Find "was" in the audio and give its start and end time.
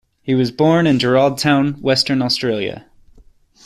0.33-0.49